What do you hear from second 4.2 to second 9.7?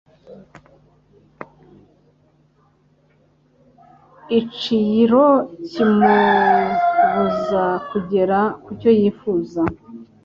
icyro kimubuza kugera ku cyo yifuza.